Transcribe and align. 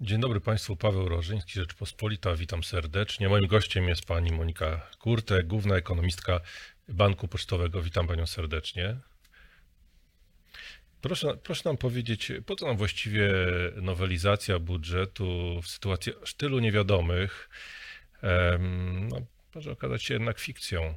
Dzień 0.00 0.20
dobry 0.20 0.40
Państwu, 0.40 0.76
Paweł 0.76 1.08
Rożyński, 1.08 1.52
Rzeczpospolita, 1.52 2.34
witam 2.34 2.64
serdecznie. 2.64 3.28
Moim 3.28 3.46
gościem 3.46 3.88
jest 3.88 4.06
pani 4.06 4.32
Monika 4.32 4.80
Kurte, 4.98 5.42
główna 5.44 5.76
ekonomistka 5.76 6.40
Banku 6.88 7.28
Pocztowego. 7.28 7.82
Witam 7.82 8.06
Panią 8.06 8.26
serdecznie. 8.26 8.96
Proszę, 11.00 11.36
proszę 11.42 11.62
nam 11.64 11.76
powiedzieć, 11.76 12.32
po 12.46 12.56
co 12.56 12.66
nam 12.66 12.76
właściwie 12.76 13.30
nowelizacja 13.76 14.58
budżetu 14.58 15.60
w 15.62 15.68
sytuacji 15.68 16.12
aż 16.22 16.34
tylu 16.34 16.58
niewiadomych? 16.58 17.48
Em, 18.22 19.08
No, 19.08 19.16
może 19.54 19.72
okazać 19.72 20.02
się 20.02 20.14
jednak 20.14 20.38
fikcją. 20.38 20.94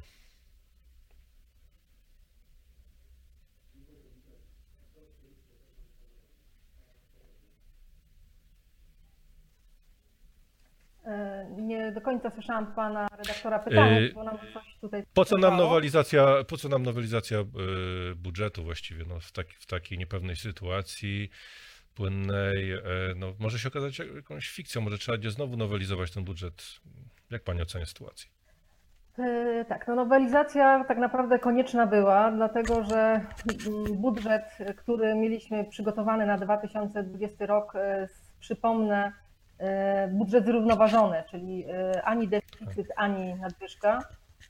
E, 11.04 11.46
Nie 11.58 11.91
do 11.91 11.91
końca 12.02 12.30
słyszałam 12.30 12.74
pana 12.74 13.08
redaktora 13.18 13.58
pytania, 13.58 14.00
Yy, 14.00 14.12
bo 14.14 14.24
nam 14.24 14.38
coś 14.54 14.76
tutaj 14.80 15.02
Po 15.14 15.24
co 15.24 15.38
nam 15.38 15.56
nowelizacja, 15.56 16.44
po 16.48 16.56
co 16.56 16.68
nam 16.68 16.82
nowelizacja 16.82 17.38
y, 17.38 17.44
budżetu 18.16 18.64
właściwie 18.64 19.04
no, 19.08 19.20
w, 19.20 19.32
taki, 19.32 19.54
w 19.54 19.66
takiej 19.66 19.98
niepewnej 19.98 20.36
sytuacji 20.36 21.30
płynnej? 21.94 22.72
e, 22.72 22.80
No, 23.16 23.32
może 23.38 23.58
się 23.58 23.68
okazać 23.68 23.98
jakąś 23.98 24.48
fikcją, 24.48 24.80
może 24.82 24.98
trzeba 24.98 25.18
będzie 25.18 25.30
znowu 25.30 25.56
nowelizować 25.56 26.10
ten 26.10 26.24
budżet. 26.24 26.64
Jak 27.30 27.42
pani 27.42 27.62
ocenia 27.62 27.86
sytuację? 27.86 28.30
Tak, 29.68 29.88
no 29.88 29.94
nowelizacja 29.94 30.84
tak 30.84 30.98
naprawdę 30.98 31.38
konieczna 31.38 31.86
była, 31.86 32.30
dlatego 32.30 32.84
że 32.84 32.96
mm, 33.66 33.96
budżet, 33.96 34.42
który 34.76 35.14
mieliśmy 35.14 35.64
przygotowany 35.64 36.26
na 36.26 36.38
2020 36.38 37.46
rok, 37.46 37.72
przypomnę, 38.40 39.12
budżet 40.10 40.44
zrównoważony, 40.44 41.22
czyli 41.30 41.64
e, 41.70 42.02
ani 42.02 42.28
deficyt, 42.28 42.92
ani 42.96 43.34
nadwyżka. 43.34 43.98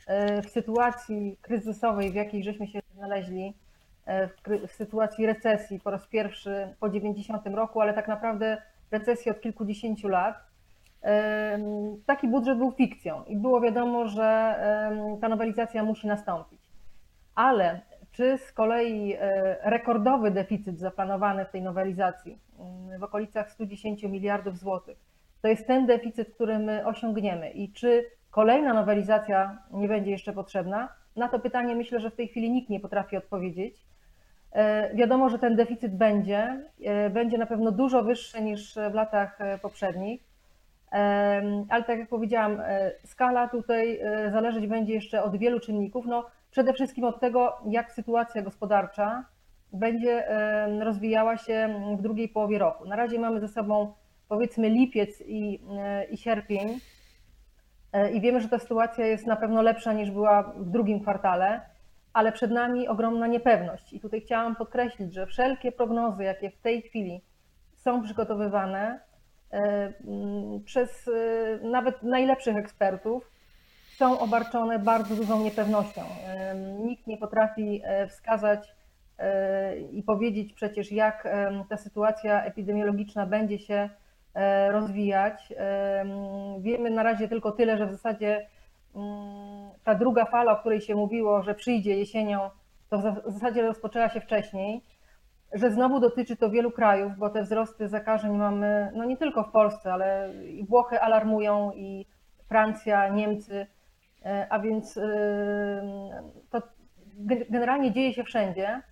E, 0.06 0.42
W 0.42 0.50
sytuacji 0.50 1.38
kryzysowej, 1.42 2.12
w 2.12 2.14
jakiej 2.14 2.44
żeśmy 2.44 2.66
się 2.66 2.80
znaleźli, 2.94 3.54
e, 4.06 4.28
w, 4.28 4.72
sytuacji 4.72 5.26
recesji 5.26 5.80
po 5.80 5.90
raz 5.90 6.06
pierwszy 6.06 6.74
po 6.80 6.88
90 6.88 7.46
roku, 7.46 7.80
ale 7.80 7.94
tak 7.94 8.08
naprawdę 8.08 8.62
recesji 8.90 9.30
od 9.30 9.40
kilkudziesięciu 9.40 10.08
lat, 10.08 10.52
Taki 12.06 12.28
budżet 12.28 12.58
był 12.58 12.72
fikcją 12.72 13.24
i 13.24 13.36
było 13.36 13.60
wiadomo, 13.60 14.08
że 14.08 14.56
ta 15.20 15.28
nowelizacja 15.28 15.82
musi 15.84 16.06
nastąpić. 16.06 16.60
Ale 17.34 17.80
czy 18.12 18.38
z 18.38 18.52
kolei 18.52 19.14
e, 19.14 19.70
rekordowy 19.70 20.30
deficyt 20.30 20.78
zaplanowany 20.78 21.44
w 21.44 21.50
tej 21.50 21.62
nowelizacji 21.62 22.38
mm, 22.58 23.00
w 23.00 23.02
okolicach 23.02 23.50
110 23.50 24.02
miliardów 24.02 24.58
złotych, 24.58 24.98
to 25.42 25.48
jest 25.48 25.66
ten 25.66 25.86
deficyt, 25.86 26.34
który 26.34 26.58
my 26.58 26.86
osiągniemy 26.86 27.50
i 27.50 27.72
czy 27.72 28.04
kolejna 28.30 28.74
nowelizacja 28.74 29.58
nie 29.70 29.88
będzie 29.88 30.10
jeszcze 30.10 30.32
potrzebna? 30.32 30.88
Na 31.16 31.28
to 31.28 31.38
pytanie 31.38 31.74
myślę, 31.76 32.00
że 32.00 32.10
w 32.10 32.14
tej 32.14 32.28
chwili 32.28 32.50
nikt 32.50 32.70
nie 32.70 32.80
potrafi 32.80 33.16
odpowiedzieć. 33.16 33.86
E, 34.52 34.94
Wiadomo, 34.94 35.28
że 35.28 35.38
ten 35.38 35.56
deficyt 35.56 35.96
będzie, 35.96 36.60
e, 36.84 37.10
będzie 37.10 37.38
na 37.38 37.46
pewno 37.46 37.72
dużo 37.72 38.02
wyższy 38.02 38.42
niż 38.42 38.74
w 38.90 38.94
latach 38.94 39.38
poprzednich. 39.62 40.32
Ale 41.68 41.84
tak 41.86 41.98
jak 41.98 42.08
powiedziałam, 42.08 42.62
skala 43.04 43.48
tutaj 43.48 44.00
zależeć 44.32 44.66
będzie 44.66 44.94
jeszcze 44.94 45.22
od 45.22 45.36
wielu 45.36 45.60
czynników. 45.60 46.06
No, 46.06 46.26
przede 46.52 46.72
wszystkim 46.72 47.04
od 47.04 47.20
tego, 47.20 47.58
jak 47.66 47.92
sytuacja 47.92 48.42
gospodarcza 48.42 49.24
będzie 49.72 50.26
rozwijała 50.80 51.36
się 51.36 51.74
w 51.98 52.02
drugiej 52.02 52.28
połowie 52.28 52.58
roku. 52.58 52.88
Na 52.88 52.96
razie 52.96 53.18
mamy 53.18 53.40
ze 53.40 53.48
sobą 53.48 53.92
powiedzmy 54.28 54.68
lipiec 54.68 55.20
i, 55.26 55.60
e, 55.78 56.04
i 56.04 56.16
sierpień 56.16 56.80
e, 57.92 58.10
i 58.10 58.20
wiemy, 58.20 58.40
że 58.40 58.48
ta 58.48 58.58
sytuacja 58.58 59.06
jest 59.06 59.26
na 59.26 59.36
pewno 59.36 59.62
lepsza 59.62 59.92
niż 59.92 60.10
była 60.10 60.42
w 60.42 60.70
drugim 60.70 61.00
kwartale, 61.00 61.60
ale 62.12 62.32
przed 62.32 62.50
nami 62.50 62.88
ogromna 62.88 63.26
niepewność. 63.26 63.92
I 63.92 64.00
tutaj 64.00 64.20
chciałam 64.20 64.56
podkreślić, 64.56 65.14
że 65.14 65.26
wszelkie 65.26 65.72
prognozy, 65.72 66.24
jakie 66.24 66.50
w 66.50 66.58
tej 66.58 66.82
chwili 66.82 67.24
są 67.74 68.02
przygotowywane, 68.02 69.00
e, 69.52 69.92
przez 70.64 71.10
nawet 71.62 72.02
najlepszych 72.02 72.56
ekspertów 72.56 73.30
są 74.02 74.18
obarczone 74.18 74.78
bardzo 74.78 75.16
dużą 75.16 75.40
niepewnością. 75.44 76.02
Nikt 76.80 77.06
nie 77.06 77.16
potrafi 77.16 77.82
e, 77.84 78.06
wskazać 78.06 78.74
e, 79.18 79.78
i 79.78 80.02
powiedzieć 80.02 80.52
przecież, 80.52 80.92
jak 80.92 81.28
ta 81.68 81.76
sytuacja 81.76 82.44
epidemiologiczna 82.44 83.26
będzie 83.26 83.58
się 83.58 83.90
e, 84.34 84.72
rozwijać. 84.72 85.52
Wiemy 86.60 86.90
na 86.90 87.02
razie 87.02 87.28
tylko 87.28 87.52
tyle, 87.52 87.78
że 87.78 87.86
w 87.86 87.92
zasadzie 87.92 88.46
mm, 88.96 89.70
ta 89.84 89.94
druga 89.94 90.24
fala, 90.24 90.52
o 90.52 90.56
której 90.60 90.80
się 90.80 90.94
mówiło, 90.94 91.42
że 91.42 91.54
przyjdzie 91.54 91.96
jesienią, 91.96 92.50
to 92.90 92.98
w 92.98 93.02
za- 93.02 93.10
w 93.26 93.32
zasadzie 93.32 93.62
rozpoczęła 93.62 94.08
się 94.08 94.20
wcześniej 94.20 94.82
że 95.52 95.70
znowu 95.70 96.00
dotyczy 96.00 96.36
to 96.36 96.50
wielu 96.50 96.70
krajów, 96.70 97.12
bo 97.18 97.30
te 97.30 97.42
wzrosty 97.42 97.88
zakażeń 97.88 98.36
mamy 98.36 98.92
no 98.94 99.04
nie 99.04 99.16
tylko 99.16 99.42
w 99.44 99.50
Polsce, 99.50 99.92
ale 99.92 100.30
i 100.44 100.64
Włochy 100.64 101.00
alarmują 101.00 101.72
i 101.74 102.06
Francja, 102.48 103.08
Niemcy, 103.08 103.66
a 104.50 104.58
więc 104.58 104.96
e, 104.96 105.02
to 106.50 106.62
ge- 107.26 107.50
generalnie 107.50 107.92
dzieje 107.92 108.14
się 108.14 108.24
wszędzie. 108.24 108.82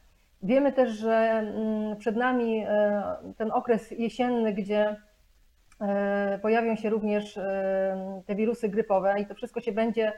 Wiemy 0.43 0.73
też, 0.73 0.91
że 0.91 1.17
mm, 1.17 1.97
przed 1.97 2.17
nami 2.17 2.65
e, 2.69 3.03
ten 3.37 3.51
okres 3.53 3.91
jesienny, 3.91 4.53
gdzie 4.53 4.97
e, 5.81 6.39
pojawią 6.43 6.77
się 6.77 6.91
również 6.91 7.39
e, 7.39 8.23
te 8.27 8.35
wirusy 8.35 8.69
grypowe 8.69 9.21
i 9.21 9.27
to 9.27 9.35
wszystko 9.35 9.61
się 9.61 9.73
będzie 9.73 10.13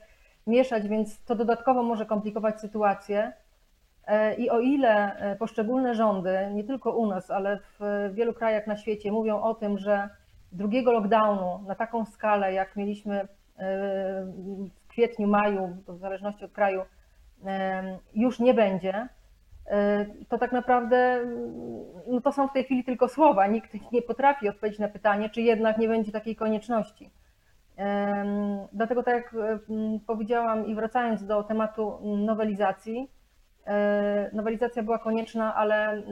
mieszać, 0.47 0.89
więc 0.89 1.25
to 1.25 1.34
dodatkowo 1.34 1.83
może 1.83 2.06
komplikować 2.06 2.61
sytuację. 2.61 3.33
E, 4.06 4.34
I 4.34 4.51
o 4.51 4.61
ile 4.61 5.17
e, 5.17 5.37
poszczególne 5.37 5.95
rządy, 5.95 6.39
nie 6.55 6.65
tylko 6.65 6.97
u 6.97 7.06
nas, 7.06 7.31
ale 7.31 7.59
w 7.59 8.11
wielu 8.15 8.34
krajach 8.34 8.67
na 8.67 8.77
świecie 8.77 9.12
mówią 9.12 9.43
o 9.43 9.55
tym, 9.55 9.78
że 9.78 10.09
drugiego 10.53 10.93
lockdownu 10.93 11.65
na 11.67 11.75
taką 11.75 12.05
skalę, 12.05 12.53
jak 12.53 12.77
mieliśmy 12.77 13.28
e, 13.59 14.33
kwietniu, 14.92 15.28
maju, 15.28 15.76
w 15.88 15.98
zależności 15.98 16.44
od 16.44 16.53
kraju, 16.53 16.82
już 18.14 18.38
nie 18.38 18.54
będzie, 18.54 19.08
e, 19.66 20.06
to 20.28 20.38
tak 20.38 20.53
naprawdę 20.53 21.20
no 22.06 22.20
to 22.20 22.32
są 22.32 22.48
w 22.48 22.53
tej 22.53 22.64
chwili 22.64 22.84
tylko 22.84 23.08
słowa. 23.08 23.47
Nikt 23.47 23.92
nie 23.92 24.03
potrafi 24.03 24.48
odpowiedzieć 24.48 24.78
na 24.78 24.88
pytanie, 24.88 25.30
czy 25.30 25.42
jednak 25.42 25.78
nie 25.78 25.88
będzie 25.88 26.12
takiej 26.12 26.36
konieczności. 26.36 27.10
Dlatego, 28.72 29.03
tak 29.03 29.14
jak 29.14 29.34
powiedziałam 30.06 30.66
i 30.66 30.75
wracając 30.75 31.26
do 31.26 31.42
tematu 31.42 31.98
nowelizacji, 32.03 33.09
E, 33.66 34.30
Nowelizacja 34.32 34.82
była 34.82 34.98
konieczna, 34.98 35.54
ale 35.54 36.03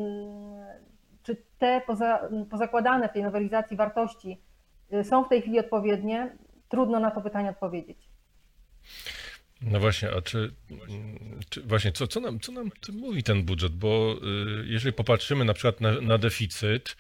czy 1.23 1.37
te 1.59 1.83
poza, 1.87 2.29
pozakładane 2.51 3.09
w 3.09 3.13
tej 3.13 3.23
nowelizacji 3.23 3.77
wartości 3.77 4.43
y, 4.93 5.05
są 5.05 5.25
w 5.25 5.29
tej 5.29 5.43
chwili 5.43 5.61
odpowiednie? 5.61 6.37
Trudno 6.69 7.01
na 7.01 7.11
to 7.11 7.21
pytanie 7.21 7.51
odpowiedzieć. 7.51 8.10
No 9.63 9.81
właśnie, 9.81 10.11
a 10.11 10.23
czy, 10.23 10.55
czy 11.49 11.63
właśnie 11.63 11.93
co, 11.93 12.07
co, 12.07 12.21
nam, 12.21 12.41
co 12.41 12.53
nam 12.53 12.71
mówi 12.93 13.23
ten 13.23 13.43
budżet? 13.43 13.73
Bo 13.73 14.17
y, 14.63 14.67
jeżeli 14.67 14.93
popatrzymy 14.93 15.45
na 15.45 15.55
przykład 15.55 15.81
na, 15.81 16.01
na 16.01 16.19
deficyt, 16.19 16.97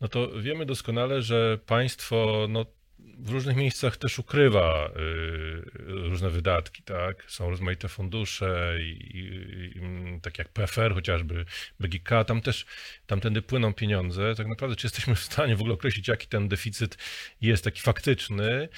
no 0.00 0.08
to 0.08 0.40
wiemy 0.40 0.66
doskonale, 0.66 1.22
że 1.22 1.58
państwo 1.66 2.46
no, 2.48 2.66
w 2.98 3.30
różnych 3.30 3.56
miejscach 3.56 3.96
też 3.96 4.18
ukrywa 4.18 4.90
y, 4.96 5.62
różne 5.86 6.30
wydatki, 6.30 6.82
tak? 6.82 7.24
Są 7.28 7.50
rozmaite 7.50 7.88
fundusze 7.88 8.78
i, 8.80 9.16
i 9.16 9.78
mm, 9.78 10.20
tak 10.20 10.38
jak 10.38 10.48
PFR 10.48 10.94
chociażby, 10.94 11.44
BGK, 11.80 12.24
tam 12.26 12.40
też 12.40 12.66
tamtędy 13.06 13.42
płyną 13.42 13.74
pieniądze. 13.74 14.34
Tak 14.34 14.46
naprawdę 14.46 14.76
czy 14.76 14.86
jesteśmy 14.86 15.14
w 15.14 15.20
stanie 15.20 15.56
w 15.56 15.60
ogóle 15.60 15.74
określić, 15.74 16.08
jaki 16.08 16.26
ten 16.26 16.48
deficyt 16.48 16.98
jest 17.40 17.64
taki 17.64 17.80
faktyczny 17.80 18.68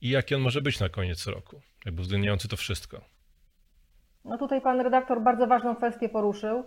i 0.00 0.08
jaki 0.08 0.34
on 0.34 0.40
może 0.40 0.62
być 0.62 0.80
na 0.80 0.88
koniec 0.88 1.26
roku, 1.26 1.62
jakby 1.86 2.00
uwzględniający 2.00 2.48
to 2.48 2.56
wszystko? 2.56 3.00
No 4.24 4.38
tutaj 4.38 4.60
pan 4.60 4.80
redaktor 4.80 5.22
bardzo 5.22 5.46
ważną 5.46 5.76
kwestię 5.76 6.08
poruszył, 6.08 6.64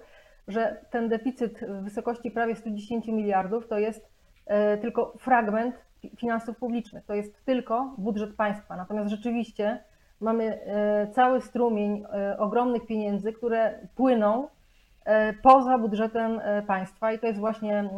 że 0.47 0.85
ten 0.89 1.09
deficyt 1.09 1.59
w 1.59 1.83
wysokości 1.83 2.31
prawie 2.31 2.55
110 2.55 3.07
miliardów 3.07 3.67
to 3.67 3.79
jest 3.79 4.09
e, 4.45 4.77
tylko 4.77 5.13
fragment 5.19 5.75
fi- 6.01 6.17
finansów 6.17 6.57
publicznych, 6.57 7.05
to 7.05 7.13
jest 7.13 7.45
tylko 7.45 7.95
budżet 7.97 8.35
państwa. 8.35 8.75
Natomiast 8.75 9.09
rzeczywiście 9.09 9.83
mamy 10.19 10.61
e, 10.65 11.07
cały 11.11 11.41
strumień 11.41 12.03
e, 12.13 12.37
ogromnych 12.37 12.85
pieniędzy, 12.85 13.33
które 13.33 13.87
płyną 13.95 14.47
poza 15.43 15.77
budżetem 15.77 16.41
państwa 16.67 17.13
i 17.13 17.19
to 17.19 17.27
jest 17.27 17.39
właśnie, 17.39 17.79
mm, 17.79 17.91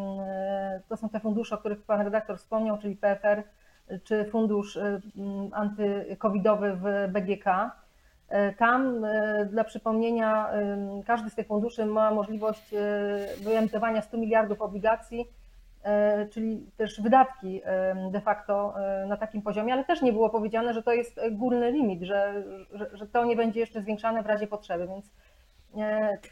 to 0.89 0.97
są 0.97 1.09
te 1.09 1.19
fundusze, 1.19 1.55
o 1.55 1.57
których 1.57 1.83
pan 1.83 2.01
redaktor 2.01 2.37
wspomniał, 2.37 2.77
czyli 2.77 2.95
PFR 2.95 3.43
czy 4.03 4.25
fundusz 4.25 4.77
e, 4.77 4.99
antykowidowy 5.51 6.77
w 6.81 7.11
BGK. 7.11 7.71
E, 8.29 8.53
Tam 8.53 9.05
e, 9.05 9.45
dla 9.45 9.63
przypomnienia 9.63 10.49
każdy 11.05 11.29
z 11.29 11.35
tych 11.35 11.47
funduszy 11.47 11.85
ma 11.85 12.11
możliwość 12.11 12.75
wyemitowania 13.43 14.01
100 14.01 14.17
miliardów 14.17 14.61
obligacji 14.61 15.25
czyli 16.31 16.65
też 16.77 17.01
wydatki 17.01 17.61
de 18.11 18.21
facto 18.21 18.73
na 19.07 19.17
takim 19.17 19.41
poziomie, 19.41 19.73
ale 19.73 19.83
też 19.83 20.01
nie 20.01 20.13
było 20.13 20.29
powiedziane, 20.29 20.73
że 20.73 20.83
to 20.83 20.93
jest 20.93 21.19
górny 21.31 21.71
limit, 21.71 22.01
że, 22.01 22.43
że, 22.73 22.89
że 22.93 23.07
to 23.07 23.25
nie 23.25 23.35
będzie 23.35 23.59
jeszcze 23.59 23.81
zwiększane 23.81 24.23
w 24.23 24.25
razie 24.25 24.47
potrzeby, 24.47 24.87
więc 24.87 25.11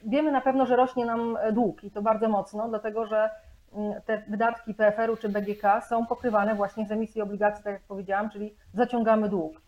wiemy 0.05 0.31
na 0.31 0.41
pewno, 0.41 0.65
że 0.65 0.75
rośnie 0.75 1.05
nam 1.05 1.37
dług 1.51 1.83
i 1.83 1.91
to 1.91 2.01
bardzo 2.01 2.29
mocno, 2.29 2.69
dlatego 2.69 3.05
że 3.05 3.29
te 4.05 4.23
wydatki 4.27 4.73
PFR-u 4.73 5.17
czy 5.17 5.29
BGK 5.29 5.81
są 5.89 6.05
pokrywane 6.05 6.55
właśnie 6.55 6.85
z 6.85 6.91
emisji 6.91 7.21
obligacji, 7.21 7.63
tak 7.63 7.73
jak 7.73 7.83
powiedziałam, 7.83 8.29
czyli 8.29 8.55
zaciągamy 8.73 9.29
dług. 9.29 9.61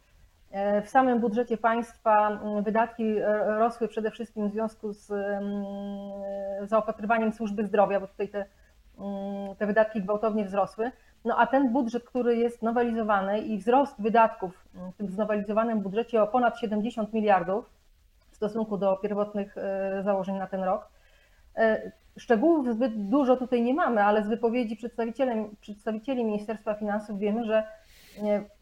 E, 0.51 0.81
w 0.81 0.89
samym 0.89 1.19
budżecie 1.19 1.57
państwa 1.57 2.27
mm, 2.29 2.63
wydatki 2.63 3.17
e, 3.17 3.43
rosły 3.59 3.87
przede 3.87 4.11
wszystkim 4.11 4.49
w 4.49 4.51
związku 4.51 4.93
z 4.93 5.11
mm, 5.11 6.67
zaopatrywaniem 6.67 7.33
służby 7.33 7.65
zdrowia, 7.65 7.99
bo 7.99 8.07
tutaj 8.07 8.29
te, 8.29 8.45
mm, 8.99 9.55
te 9.55 9.65
wydatki 9.65 10.01
gwałtownie 10.01 10.45
wzrosły. 10.45 10.91
No 11.25 11.37
a 11.37 11.47
ten 11.47 11.73
budżet, 11.73 12.03
który 12.03 12.37
jest 12.37 12.61
nowelizowany 12.61 13.39
i 13.39 13.57
wzrost 13.57 14.01
wydatków 14.01 14.65
w 14.93 14.97
tym 14.97 15.09
znowelizowanym 15.09 15.79
budżecie 15.81 16.23
o 16.23 16.27
ponad 16.27 16.59
70 16.59 17.13
miliardów 17.13 17.69
w 18.31 18.35
stosunku 18.35 18.77
do 18.77 18.97
pierwotnych 18.97 19.57
e, 19.57 20.03
założeń 20.03 20.35
na 20.35 20.47
ten 20.47 20.63
rok. 20.63 20.87
Szczegółów 22.17 22.73
zbyt 22.73 23.09
dużo 23.09 23.37
tutaj 23.37 23.61
nie 23.61 23.73
mamy, 23.73 24.03
ale 24.03 24.23
z 24.23 24.27
wypowiedzi 24.27 24.77
przedstawicieli 25.61 26.25
Ministerstwa 26.25 26.73
Finansów 26.73 27.19
wiemy, 27.19 27.45
że 27.45 27.63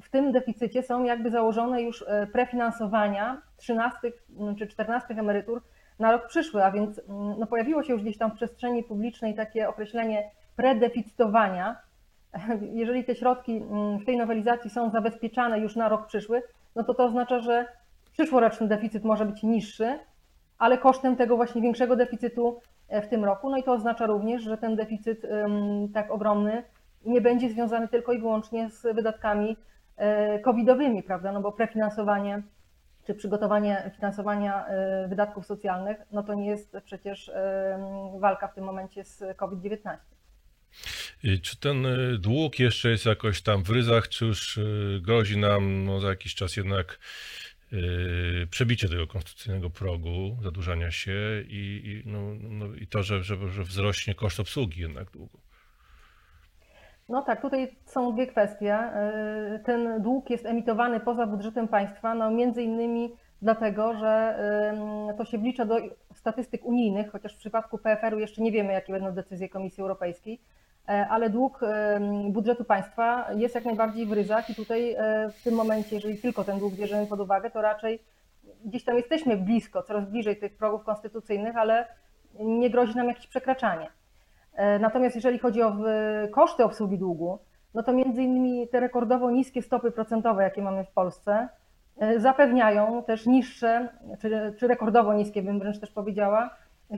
w 0.01 0.09
tym 0.09 0.31
deficycie 0.31 0.83
są 0.83 1.03
jakby 1.03 1.31
założone 1.31 1.81
już 1.81 2.05
e, 2.07 2.27
prefinansowania 2.27 3.41
13 3.57 3.97
mm, 4.39 4.55
czy 4.55 4.67
14 4.67 5.13
emerytur 5.13 5.61
na 5.99 6.11
rok 6.11 6.27
przyszły, 6.27 6.63
a 6.65 6.71
więc 6.71 7.01
no, 7.39 7.47
pojawiło 7.47 7.83
się 7.83 7.93
już 7.93 8.01
gdzieś 8.01 8.17
tam 8.17 8.31
w 8.31 8.35
przestrzeni 8.35 8.83
publicznej 8.83 9.35
takie 9.35 9.69
określenie 9.69 10.31
predeficytowania. 10.55 11.75
Jeżeli 12.81 13.03
te 13.03 13.15
środki 13.15 13.63
w 14.01 14.05
tej 14.05 14.17
nowelizacji 14.17 14.69
są 14.69 14.89
zabezpieczane 14.89 15.59
już 15.59 15.75
na 15.75 15.89
rok 15.89 16.07
przyszły, 16.07 16.41
no 16.75 16.83
to 16.83 16.93
to 16.93 17.05
oznacza, 17.05 17.39
że 17.39 17.65
przyszłoroczny 18.11 18.67
deficyt 18.67 19.03
może 19.03 19.25
być 19.25 19.43
niższy, 19.43 19.99
ale 20.57 20.77
kosztem 20.77 21.15
tego 21.15 21.35
właśnie 21.35 21.61
większego 21.61 21.95
deficytu 21.95 22.59
e, 22.59 22.72
w 22.89 23.07
tym 23.07 23.25
roku. 23.25 23.49
No 23.49 23.57
i 23.57 23.63
to 23.63 23.73
oznacza 23.73 24.05
również, 24.05 24.43
że 24.43 24.57
ten 24.57 24.75
deficyt 24.75 25.25
tak 25.93 26.11
ogromny 26.11 26.63
nie 27.05 27.21
będzie 27.21 27.49
związany 27.49 27.87
tylko 27.87 28.13
i 28.13 28.19
wyłącznie 28.19 28.69
z 28.69 28.95
wydatkami 28.95 29.57
e, 29.97 30.39
covidowymi, 30.39 31.03
prawda? 31.03 31.31
No 31.31 31.41
bo 31.41 31.51
prefinansowanie 31.51 32.43
czy 33.07 33.13
przygotowanie 33.13 33.91
finansowania 33.95 34.65
e, 34.65 35.07
wydatków 35.07 35.45
socjalnych, 35.45 35.97
no 36.11 36.23
to 36.23 36.33
nie 36.33 36.47
jest 36.47 36.77
przecież 36.85 37.29
e, 37.29 38.15
walka 38.19 38.47
w 38.47 38.55
tym 38.55 38.63
momencie 38.63 39.03
z 39.03 39.37
COVID-19. 39.37 39.97
Czy 41.41 41.59
ten 41.59 41.85
dług 42.19 42.59
jeszcze 42.59 42.89
jest 42.89 43.05
jakoś 43.05 43.41
tam 43.41 43.63
w 43.63 43.69
ryzach, 43.69 44.09
czy 44.09 44.25
już 44.25 44.59
grozi 45.01 45.37
nam 45.37 45.85
no, 45.85 45.99
za 45.99 46.07
jakiś 46.07 46.35
czas 46.35 46.57
jednak 46.57 46.99
przebicie 48.49 48.89
tego 48.89 49.07
konstytucyjnego 49.07 49.69
progu 49.69 50.37
zadłużania 50.41 50.91
się 50.91 51.13
i, 51.47 51.81
i, 51.85 52.09
no, 52.09 52.19
no, 52.41 52.75
i 52.75 52.87
to, 52.87 53.03
że, 53.03 53.23
że, 53.23 53.49
że 53.49 53.63
wzrośnie 53.63 54.15
koszt 54.15 54.39
obsługi 54.39 54.81
jednak 54.81 55.11
długu? 55.11 55.39
No 57.09 57.21
tak, 57.21 57.41
tutaj 57.41 57.75
są 57.85 58.13
dwie 58.13 58.27
kwestie. 58.27 58.79
Y, 59.55 59.59
ten 59.59 60.01
dług 60.01 60.29
jest 60.29 60.45
emitowany 60.45 60.99
poza 60.99 61.27
budżetem 61.27 61.67
państwa, 61.67 62.15
no 62.15 62.31
między 62.31 62.63
innymi 62.63 63.15
dlatego, 63.41 63.93
że 63.93 64.39
y, 65.13 65.17
to 65.17 65.25
się 65.25 65.37
wlicza 65.37 65.65
do 65.65 65.77
statystyk 66.13 66.65
unijnych, 66.65 67.11
chociaż 67.11 67.33
w 67.35 67.37
przypadku 67.37 67.77
PFR-u 67.77 68.19
jeszcze 68.19 68.41
nie 68.41 68.51
wiemy, 68.51 68.73
jakie 68.73 68.93
będą 68.93 69.11
decyzje 69.11 69.49
Komisji 69.49 69.81
Europejskiej, 69.81 70.33
y, 70.33 70.62
ale 70.87 71.29
dług 71.29 71.59
budżetu 72.29 72.63
państwa 72.63 73.31
jest 73.35 73.55
jak 73.55 73.65
najbardziej 73.65 74.05
w 74.05 74.11
ryzach 74.11 74.49
i 74.49 74.55
tutaj 74.55 74.95
w 75.33 75.43
tym 75.43 75.53
momencie, 75.53 75.95
jeżeli 75.95 76.17
tylko 76.17 76.43
ten 76.43 76.59
dług 76.59 76.73
bierzemy 76.73 77.07
pod 77.07 77.19
uwagę, 77.19 77.51
to 77.51 77.61
raczej 77.61 77.99
gdzieś 78.65 78.83
tam 78.83 78.97
jesteśmy 78.97 79.37
blisko, 79.37 79.83
coraz 79.83 80.05
bliżej 80.05 80.37
tych 80.37 80.57
progów 80.57 80.83
konstytucyjnych, 80.83 81.57
ale 81.57 81.85
nie 82.39 82.69
grozi 82.69 82.95
nam 82.95 83.07
jakieś 83.07 83.27
przekraczanie. 83.27 83.89
E, 84.53 84.79
natomiast 84.79 85.15
jeżeli 85.15 85.39
chodzi 85.39 85.61
o 85.61 85.75
koszty 86.31 86.63
obsługi 86.63 86.97
długu, 86.97 87.39
no 87.73 87.83
to 87.83 87.93
między 87.93 88.23
innymi 88.23 88.67
te 88.67 88.79
rekordowo 88.79 89.31
niskie 89.31 89.61
stopy 89.61 89.91
procentowe, 89.91 90.43
jakie 90.43 90.61
mamy 90.61 90.83
w 90.83 90.91
Polsce, 90.91 91.49
e, 91.97 92.19
zapewniają 92.19 93.03
też 93.03 93.25
niższe, 93.25 93.89
czy, 94.21 94.53
czy 94.59 94.67
rekordowo 94.67 95.13
niskie, 95.13 95.41
bym 95.41 95.59
wręcz 95.59 95.79
też 95.79 95.91
powiedziała, 95.91 96.49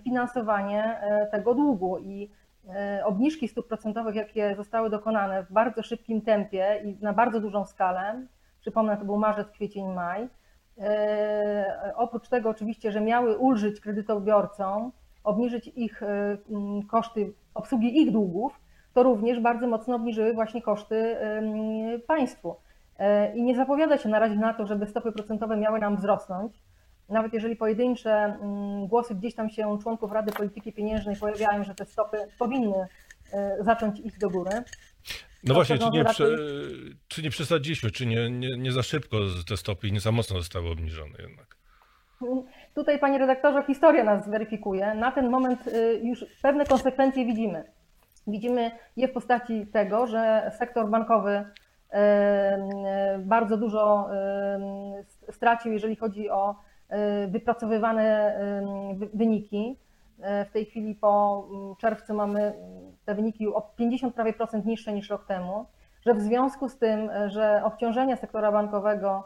finansowanie 0.03 0.99
e, 1.01 1.27
tego 1.31 1.53
długu 1.53 1.97
i 1.99 2.29
obniżki 3.03 3.47
stóp 3.47 3.67
procentowych, 3.67 4.15
jakie 4.15 4.55
zostały 4.55 4.89
dokonane 4.89 5.43
w 5.43 5.51
bardzo 5.51 5.83
szybkim 5.83 6.21
tempie 6.21 6.81
i 6.83 7.03
na 7.03 7.13
bardzo 7.13 7.39
dużą 7.39 7.65
skalę, 7.65 8.25
przypomnę, 8.61 8.97
to 8.97 9.05
był 9.05 9.17
marzec, 9.17 9.51
kwiecień, 9.51 9.93
maj, 9.93 10.29
oprócz 11.95 12.29
tego 12.29 12.49
oczywiście, 12.49 12.91
że 12.91 13.01
miały 13.01 13.37
ulżyć 13.37 13.79
kredytobiorcom, 13.79 14.91
obniżyć 15.23 15.67
ich 15.67 16.01
koszty 16.89 17.33
obsługi 17.53 18.01
ich 18.01 18.11
długów, 18.11 18.59
to 18.93 19.03
również 19.03 19.39
bardzo 19.39 19.67
mocno 19.67 19.95
obniżyły 19.95 20.33
właśnie 20.33 20.61
koszty 20.61 21.17
państwu. 22.07 22.55
E, 22.99 23.35
I 23.35 23.43
nie 23.43 23.55
zapowiada 23.55 23.97
się 23.97 24.09
na 24.09 24.19
razie 24.19 24.35
na 24.35 24.53
to, 24.53 24.65
żeby 24.65 24.87
stopy 24.87 25.11
procentowe 25.11 25.57
miały 25.57 25.79
nam 25.79 25.95
wzrosnąć. 25.97 26.53
Nawet 27.09 27.33
jeżeli 27.33 27.55
pojedyncze 27.55 28.37
głosy 28.87 29.15
gdzieś 29.15 29.35
tam 29.35 29.49
się 29.49 29.77
członków 29.81 30.11
Rady 30.11 30.31
Polityki 30.31 30.73
Pieniężnej 30.73 31.15
pojawiają, 31.15 31.63
że 31.63 31.75
te 31.75 31.85
stopy 31.85 32.17
powinny 32.39 32.87
e, 33.33 33.57
zacząć 33.63 33.99
iść 33.99 34.17
do 34.17 34.29
góry. 34.29 34.51
No 35.43 35.53
właśnie, 35.53 35.77
czy 35.77 35.89
nie, 35.89 36.03
raczej... 36.03 36.27
czy 37.07 37.23
nie 37.23 37.29
przesadziliśmy, 37.29 37.91
czy 37.91 38.05
nie, 38.05 38.29
nie, 38.29 38.57
nie 38.57 38.71
za 38.71 38.83
szybko 38.83 39.17
te 39.49 39.57
stopy 39.57 39.87
i 39.87 39.91
nie 39.91 39.99
za 39.99 40.11
mocno 40.11 40.37
zostały 40.37 40.69
obniżone 40.69 41.17
jednak? 41.19 41.55
Tutaj, 42.75 42.99
panie 42.99 43.17
redaktorze, 43.17 43.63
historia 43.63 44.03
nas 44.03 44.25
zweryfikuje. 44.25 44.93
Na 44.93 45.11
ten 45.11 45.29
moment 45.29 45.67
y, 45.67 46.01
już 46.03 46.25
pewne 46.41 46.65
konsekwencje 46.65 47.25
widzimy. 47.25 47.63
Widzimy 48.27 48.71
je 48.97 49.07
w 49.07 49.11
postaci 49.11 49.67
tego, 49.67 50.07
że 50.07 50.51
sektor 50.57 50.89
bankowy 50.89 51.31
y, 51.31 51.97
y, 51.97 53.19
bardzo 53.19 53.57
dużo 53.57 54.09
stracił, 55.31 55.71
jeżeli 55.71 55.95
chodzi 55.95 56.29
o 56.29 56.55
wypracowywane 57.27 58.39
wyniki. 59.13 59.79
W 60.49 60.51
tej 60.53 60.65
chwili 60.65 60.95
po 60.95 61.45
mm, 61.51 61.75
czerwcu 61.75 62.13
mamy 62.13 62.53
te 63.05 63.15
wyniki 63.15 63.47
o 63.47 63.61
50 63.61 64.15
prawie 64.15 64.33
procent 64.33 64.65
niższe 64.65 64.93
niż 64.93 65.09
rok 65.09 65.25
temu, 65.25 65.65
że 66.05 66.13
w 66.13 66.21
związku 66.21 66.69
z 66.69 66.77
tym, 66.77 67.09
że 67.27 67.61
obciążenia 67.63 68.15
sektora 68.15 68.51
bankowego 68.51 69.23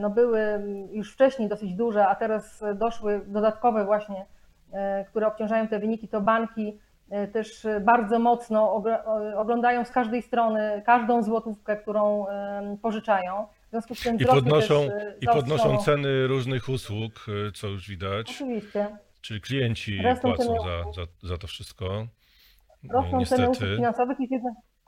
no 0.00 0.10
były 0.10 0.62
już 0.90 1.12
wcześniej 1.12 1.48
dosyć 1.48 1.74
duże, 1.74 2.06
a 2.06 2.14
teraz 2.14 2.64
doszły 2.74 3.20
dodatkowe 3.26 3.84
właśnie, 3.84 4.26
które 5.08 5.26
obciążają 5.26 5.68
te 5.68 5.78
wyniki, 5.78 6.08
to 6.08 6.20
banki 6.20 6.78
też 7.32 7.66
bardzo 7.80 8.18
mocno 8.18 8.82
oglądają 9.36 9.84
z 9.84 9.90
każdej 9.90 10.22
strony 10.22 10.82
każdą 10.86 11.22
złotówkę, 11.22 11.76
którą 11.76 12.26
pożyczają. 12.82 13.46
W 13.66 13.70
związku 13.70 13.94
z 13.94 14.02
tym 14.02 14.16
I 14.16 14.24
podnoszą, 14.24 14.88
I 15.20 15.26
podnoszą 15.26 15.78
ceny 15.78 16.26
różnych 16.26 16.68
usług, 16.68 17.26
co 17.54 17.66
już 17.66 17.88
widać. 17.88 18.30
Oczywiście. 18.30 18.96
Czyli 19.20 19.40
klienci 19.40 20.00
płacą 20.22 20.56
za, 20.64 20.92
za, 20.92 21.28
za 21.28 21.38
to 21.38 21.46
wszystko. 21.46 22.06
Rosną 22.90 23.24
ceny 23.24 23.50
usług 23.50 23.70
finansowych, 23.76 24.18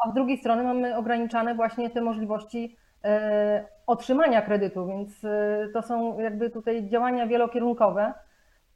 a 0.05 0.11
z 0.11 0.15
drugiej 0.15 0.39
strony 0.39 0.63
mamy 0.63 0.97
ograniczane 0.97 1.55
właśnie 1.55 1.91
te 1.91 2.01
możliwości 2.01 2.77
E, 3.05 3.69
otrzymania 3.87 4.43
kredytu, 4.43 4.87
więc 4.87 5.25
e, 5.25 5.69
to 5.73 5.83
są 5.83 6.21
jakby 6.21 6.51
tutaj 6.51 6.89
działania 6.89 7.27
wielokierunkowe. 7.27 8.13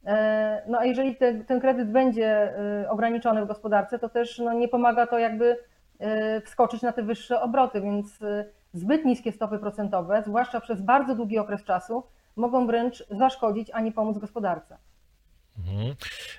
E, 0.05 0.63
no 0.67 0.77
a 0.79 0.85
jeżeli 0.85 1.15
te, 1.15 1.33
ten 1.33 1.59
kredyt 1.59 1.91
będzie 1.91 2.53
ograniczony 2.89 3.45
w 3.45 3.47
gospodarce, 3.47 3.99
to 3.99 4.09
też 4.09 4.39
no, 4.39 4.53
nie 4.53 4.67
pomaga 4.67 5.07
to 5.07 5.19
jakby 5.19 5.57
wskoczyć 6.45 6.81
na 6.81 6.91
te 6.91 7.03
wyższe 7.03 7.41
obroty, 7.41 7.81
więc 7.81 8.19
zbyt 8.73 9.05
niskie 9.05 9.31
stopy 9.31 9.59
procentowe, 9.59 10.23
zwłaszcza 10.25 10.61
przez 10.61 10.81
bardzo 10.81 11.15
długi 11.15 11.37
okres 11.37 11.63
czasu, 11.63 12.03
mogą 12.35 12.67
wręcz 12.67 13.03
zaszkodzić, 13.09 13.69
a 13.73 13.81
nie 13.81 13.91
pomóc 13.91 14.17
gospodarce. 14.17 14.77
Mhm. 15.57 15.95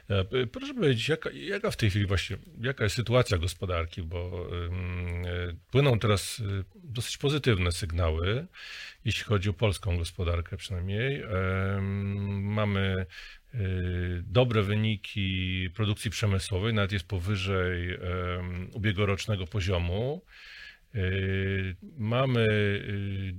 E, 0.09 0.47
proszę 0.47 0.75
powiedzieć, 0.75 1.09
jaka, 1.09 1.31
jaka 1.33 1.71
w 1.71 1.77
tej 1.77 1.91
chwili 1.91 2.07
właśnie, 2.07 2.37
jaka 2.61 2.85
jest 2.85 2.97
sytuacja 2.97 3.39
gospodarki, 3.39 4.03
bo 4.03 4.19
e, 4.19 5.55
płyną 5.71 5.99
teraz 5.99 6.43
e, 6.61 6.65
dosyć 6.75 7.19
pozytywne 7.19 7.73
sygnały, 7.73 8.47
jeśli 9.05 9.25
chodzi 9.25 9.51
o 9.51 9.53
polską 9.53 9.99
gospodarkę 9.99 10.57
przynajmniej. 10.57 11.25
Mamy 12.43 13.07
dobre 14.23 14.63
wyniki 14.63 15.71
produkcji 15.75 16.11
przemysłowej, 16.11 16.75
nawet 16.75 16.93
jest 16.93 17.09
powyżej 17.09 17.99
ubiegłorocznego 18.73 19.47
poziomu. 19.47 20.23
Mamy 21.99 22.49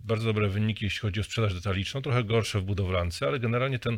bardzo 0.03 0.25
dobre 0.25 0.47
wyniki, 0.47 0.85
jeśli 0.85 0.99
chodzi 0.99 1.19
o 1.19 1.23
sprzedaż 1.23 1.53
detaliczną, 1.53 2.01
trochę 2.01 2.23
gorsze 2.23 2.59
w 2.59 2.63
budowlance, 2.63 3.27
ale 3.27 3.39
generalnie 3.39 3.79
ten 3.79 3.97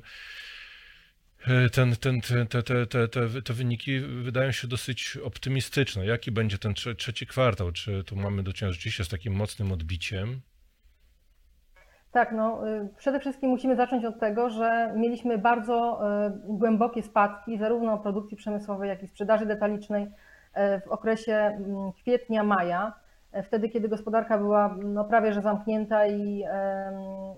ten, 1.71 1.95
ten, 1.95 2.21
te, 2.21 2.63
te, 2.63 3.07
te, 3.07 3.41
te, 3.41 3.53
wyniki 3.53 3.99
wydają 3.99 4.51
się 4.51 4.67
dosyć 4.67 5.17
optymistyczne. 5.23 6.05
Jaki 6.05 6.31
będzie 6.31 6.57
ten 6.57 6.73
trzeci 6.73 7.27
kwartał? 7.27 7.71
Czy 7.71 8.03
tu 8.03 8.15
mamy 8.15 8.43
do 8.43 8.53
czynienia 8.53 8.73
rzeczywiście 8.73 9.03
z 9.03 9.09
takim 9.09 9.33
mocnym 9.33 9.71
odbiciem? 9.71 10.41
Tak, 12.11 12.31
no 12.31 12.61
przede 12.97 13.19
wszystkim 13.19 13.49
musimy 13.49 13.75
zacząć 13.75 14.05
od 14.05 14.19
tego, 14.19 14.49
że 14.49 14.93
mieliśmy 14.95 15.37
bardzo 15.37 16.01
głębokie 16.43 17.03
spadki 17.03 17.57
zarówno 17.57 17.97
produkcji 17.97 18.37
przemysłowej, 18.37 18.89
jak 18.89 19.03
i 19.03 19.07
sprzedaży 19.07 19.45
detalicznej 19.45 20.07
w 20.85 20.87
okresie 20.87 21.33
mm, 21.33 21.91
kwietnia, 21.93 22.43
maja, 22.43 22.93
wtedy 23.43 23.69
kiedy 23.69 23.89
gospodarka 23.89 24.37
była 24.37 24.75
no, 24.83 25.05
prawie 25.05 25.33
że 25.33 25.41
zamknięta 25.41 26.07
i, 26.07 26.43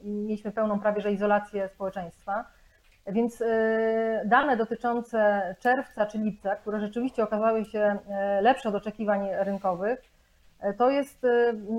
i 0.04 0.12
mieliśmy 0.12 0.52
pełną 0.52 0.80
prawie 0.80 1.02
że 1.02 1.12
izolację 1.12 1.70
społeczeństwa. 1.70 2.46
Więc 3.08 3.44
dane 4.26 4.58
dotyczące 4.58 5.56
czerwca 5.60 6.06
czy 6.06 6.18
lipca, 6.18 6.56
które 6.56 6.80
rzeczywiście 6.80 7.24
okazały 7.24 7.66
się 7.66 7.98
lepsze 8.42 8.70
od 8.70 8.76
oczekiwań 8.76 9.28
rynkowych, 9.40 10.02
to 10.78 10.90
jest, 10.90 11.28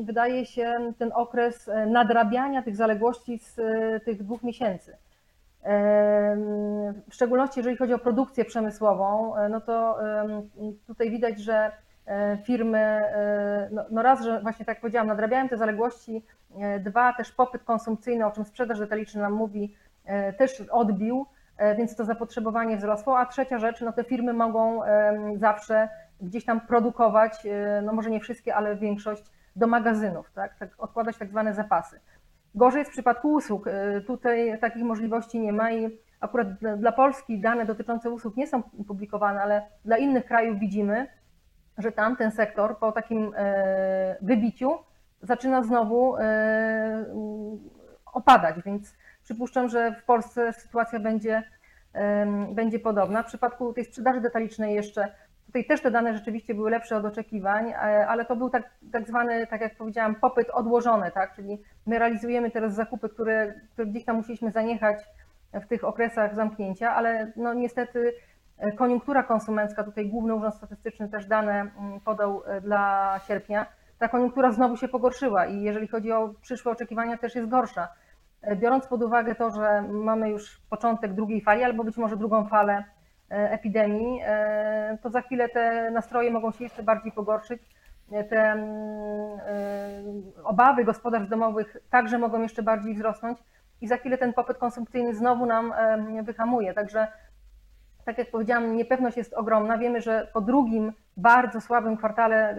wydaje 0.05 0.47
się, 0.47 0.93
ten 0.99 1.11
okres 1.15 1.71
nadrabiania 1.87 2.63
tych 2.63 2.77
zaległości 2.77 3.39
z 3.39 3.57
tych 4.05 4.23
dwóch 4.23 4.43
miesięcy. 4.43 4.97
W 7.11 7.15
szczególności 7.15 7.61
jeżeli 7.61 7.77
chodzi 7.77 7.95
o 7.95 7.99
produkcję 7.99 8.45
przemysłową, 8.45 9.35
no 9.51 9.61
to 9.61 9.99
tutaj 10.87 11.11
widać, 11.11 11.41
że 11.41 11.73
firmy, 12.45 13.01
no, 13.71 13.85
no 13.91 14.03
raz, 14.03 14.23
że 14.23 14.41
właśnie 14.41 14.65
tak 14.65 14.77
jak 14.77 14.81
powiedziałam, 14.81 15.09
nadrabiają 15.09 15.49
te 15.49 15.57
zaległości, 15.57 16.25
dwa, 16.81 17.13
też 17.13 17.33
popyt 17.33 17.65
konsumpcyjny, 17.65 18.27
o 18.27 18.31
czym 18.31 18.45
sprzedaż 18.45 18.79
detaliczna 18.79 19.23
nam 19.23 19.33
mówi, 19.33 19.75
też 20.39 20.61
odbił, 20.61 21.27
więc 21.77 21.97
to 21.97 22.05
zapotrzebowanie 22.05 22.77
wzrosło, 22.77 23.19
a 23.19 23.27
trzecia 23.27 23.59
rzecz, 23.59 23.81
no 23.81 23.93
te 23.93 24.05
firmy 24.05 24.33
mogą 24.33 24.81
zawsze 25.37 25.89
gdzieś 26.23 26.45
tam 26.45 26.61
produkować, 26.61 27.47
e, 27.47 27.83
no 27.83 27.93
może 27.93 28.11
nie 28.11 28.21
wszystkie, 28.21 28.55
ale 28.55 28.77
większość 28.77 29.25
do 29.57 29.67
magazynów, 29.67 30.33
tak? 30.33 30.59
tak 30.59 30.71
odkładać 30.79 31.19
tak 31.19 31.29
zwane 31.29 31.55
zapasy. 31.55 32.01
Gorzej 32.55 32.79
jest 32.79 32.91
w 32.91 32.95
przypadku 32.95 33.33
usług. 33.33 33.67
E, 33.67 34.01
tutaj 34.01 34.59
takich 34.61 34.83
możliwości 34.85 35.41
nie 35.41 35.53
ma 35.53 35.73
i 35.73 35.99
akurat 36.21 36.49
dla 36.79 36.93
Polski 36.93 37.41
dane 37.41 37.67
dotyczące 37.67 38.11
usług 38.11 38.37
nie 38.37 38.47
są 38.47 38.63
publikowane, 38.63 39.43
ale 39.43 39.63
dla 39.85 39.97
innych 39.97 40.25
krajów 40.25 40.59
widzimy, 40.59 41.07
że 41.81 41.93
tam 41.93 42.17
ten 42.17 42.31
sektor 42.31 42.79
po 42.79 42.93
takim 42.93 43.33
e, 43.37 44.17
wybiciu 44.23 44.79
zaczyna 45.23 45.63
znowu 45.63 46.15
opadać, 48.13 48.57
więc 48.65 48.95
przypuszczam, 49.25 49.69
że 49.69 49.95
w 49.95 50.05
Polsce 50.05 50.53
sytuacja 50.53 51.01
będzie, 51.01 51.43
będzie 52.53 52.79
podobna. 52.79 53.23
W 53.23 53.27
przypadku 53.27 53.73
tej 53.73 53.85
sprzedaży 53.85 54.21
detalicznej 54.21 54.75
jeszcze 54.75 55.09
Tutaj 55.51 55.65
też 55.65 55.81
te 55.81 55.91
dane 55.91 56.15
rzeczywiście 56.15 56.55
były 56.55 56.71
lepsze 56.71 56.97
od 56.97 57.05
oczekiwań, 57.05 57.71
e, 57.71 57.77
ale 58.09 58.25
to 58.25 58.37
był 58.37 58.51
tak, 58.51 58.71
tak 58.93 59.09
zwany, 59.09 59.47
tak 59.47 59.61
jak 59.61 59.77
powiedziałam, 59.77 60.15
popyt 60.15 60.51
odłożony, 60.51 61.11
tak? 61.11 61.35
Czyli 61.37 61.63
my 61.87 61.99
realizujemy 61.99 62.51
teraz 62.51 62.75
zakupy, 62.75 63.09
które, 63.09 63.55
które 63.73 63.87
gdzieś 63.87 64.05
tam 64.05 64.17
musieliśmy 64.17 64.51
zaniechać 64.51 64.99
w 65.53 65.67
tych 65.67 65.85
okresach 65.85 66.35
zamknięcia, 66.35 66.95
ale 66.95 67.33
no 67.37 67.55
niestety 67.55 68.09
e, 68.09 68.13
koniunktura 68.77 69.23
konsumencka, 69.23 69.85
tutaj 69.85 70.07
Główny 70.07 70.35
Urząd 70.35 70.55
Statystyczny 70.55 71.09
też 71.09 71.27
dane 71.27 71.53
mm, 71.53 72.01
podał 72.01 72.43
e, 72.47 72.61
dla 72.61 73.15
sierpnia, 73.27 73.67
ta 73.99 74.09
koniunktura 74.09 74.53
znowu 74.53 74.77
się 74.77 74.89
pogorszyła 74.89 75.47
i 75.47 75.63
jeżeli 75.63 75.89
chodzi 75.89 76.13
o 76.13 76.35
przyszłe 76.43 76.73
oczekiwania 76.73 77.19
też 77.19 77.35
jest 77.35 77.49
gorsza. 77.49 77.89
Biorąc 78.57 78.87
pod 78.87 79.03
uwagę 79.03 79.35
to, 79.35 79.51
że 79.51 79.83
mamy 79.83 80.31
już 80.31 80.61
początek 80.71 81.15
drugiej 81.15 81.41
fali 81.41 81.65
albo 81.65 81.85
być 81.85 81.97
może 81.97 82.17
drugą 82.17 82.49
falę 82.49 82.85
E, 83.31 83.51
epidemii, 83.51 84.21
e, 84.25 84.99
to 85.03 85.11
za 85.11 85.23
chwilę 85.23 85.49
te 85.49 85.91
nastroje 85.91 86.31
mogą 86.31 86.53
się 86.53 86.65
jeszcze 86.65 86.83
bardziej 86.83 87.13
pogorszyć. 87.13 87.63
E, 88.13 88.25
te 88.25 88.37
mm, 88.37 89.41
obawy 90.45 90.85
gospodarstw 90.85 91.31
domowych 91.31 91.77
także 91.91 92.19
mogą 92.19 92.43
jeszcze 92.43 92.63
bardziej 92.63 92.95
wzrosnąć 92.95 93.39
i 93.81 93.89
za 93.89 93.97
chwilę 93.97 94.19
ten 94.19 94.33
popyt 94.33 94.59
konsumpcyjny 94.59 95.15
znowu 95.15 95.47
nam 95.47 95.73
wyhamuje. 96.23 96.75
Także, 96.75 97.07
tak 98.11 98.19
jak 98.19 98.31
powiedziałam, 98.31 98.77
niepewność 98.77 99.17
jest 99.17 99.35
ogromna. 99.35 99.79
Wiemy, 99.79 100.01
że 100.01 100.29
po 100.33 100.41
drugim 100.41 100.93
bardzo 101.17 101.61
słabym 101.61 101.97
kwartale 101.97 102.55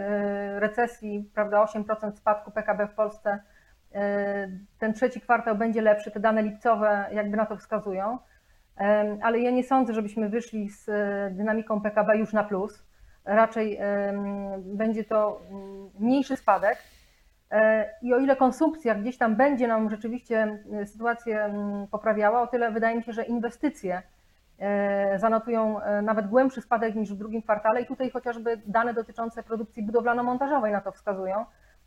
recesji, 0.60 1.29
prawda, 1.34 1.65
8% 1.65 2.15
spadku 2.15 2.51
PKB 2.51 2.88
w 2.88 2.93
Polsce, 2.93 3.39
ten 4.79 4.93
trzeci 4.93 5.22
kwartał 5.22 5.55
będzie 5.55 5.81
lepszy. 5.81 6.12
Te 6.12 6.20
dane 6.20 6.43
lipcowe 6.43 7.05
jakby 7.12 7.38
na 7.38 7.46
to 7.46 7.58
wskazują 7.58 8.17
ale 9.22 9.39
ja 9.39 9.51
nie 9.51 9.63
sądzę, 9.63 9.93
żebyśmy 9.93 10.29
wyszli 10.29 10.70
z 10.70 10.89
e, 10.89 11.31
dynamiką 11.31 11.81
PKB 11.81 12.17
już 12.17 12.34
na 12.34 12.43
plus. 12.43 12.84
Raczej 13.25 13.79
będzie 14.58 15.03
to 15.03 15.41
mm, 15.50 15.89
mniejszy 16.00 16.38
spadek. 16.38 16.77
E, 17.51 17.89
I 18.01 18.13
o 18.13 18.20
ile 18.20 18.36
konsumpcja 18.36 18.96
gdzieś 18.96 19.17
tam 19.17 19.36
będzie 19.36 19.67
nam 19.67 19.89
rzeczywiście 19.89 20.60
e, 20.74 20.86
sytuację 20.86 21.43
mm, 21.43 21.88
poprawiała, 21.88 22.41
o 22.41 22.48
tyle 22.48 22.72
wydaje 22.72 22.96
mi 22.98 23.03
się, 23.03 23.13
że 23.13 23.24
inwestycje 23.24 24.01
zanotują 25.18 25.80
nawet 26.03 26.27
głębszy 26.27 26.62
spadek 26.62 26.96
niż 26.96 27.13
w 27.13 27.18
drugim 27.18 27.41
kwartale. 27.41 27.82
I 27.82 27.86
tutaj 27.86 28.10
chociażby 28.10 28.62
dane 28.65 28.94
dotyczące 28.94 29.44
produkcji 29.44 29.88
budowlano-montażowej 29.88 30.72
na 30.72 30.82
to 30.82 30.91
wskazują. 30.91 31.46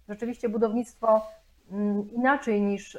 Rzeczywiście 0.09 0.49
budownictwo 0.49 1.23
Mm, 1.71 2.11
inaczej 2.11 2.63
niż 2.63 2.99